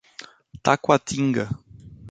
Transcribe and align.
Taguatinga 0.63 1.45